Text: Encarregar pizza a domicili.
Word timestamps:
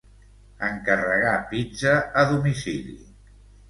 Encarregar 0.67 1.35
pizza 1.53 1.95
a 2.11 2.25
domicili. 2.35 2.97